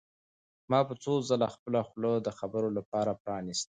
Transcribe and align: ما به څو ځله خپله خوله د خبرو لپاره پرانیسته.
ما 0.69 0.79
به 0.87 0.93
څو 1.03 1.13
ځله 1.29 1.47
خپله 1.55 1.81
خوله 1.87 2.11
د 2.25 2.29
خبرو 2.39 2.69
لپاره 2.77 3.11
پرانیسته. 3.21 3.59